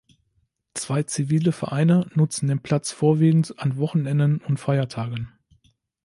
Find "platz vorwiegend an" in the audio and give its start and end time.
2.63-3.77